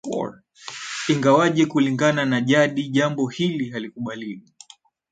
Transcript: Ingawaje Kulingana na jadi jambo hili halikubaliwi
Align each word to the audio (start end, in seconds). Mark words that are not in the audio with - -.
Ingawaje 1.09 1.63
Kulingana 1.65 2.25
na 2.25 2.41
jadi 2.41 2.89
jambo 2.89 3.27
hili 3.27 3.69
halikubaliwi 3.69 4.45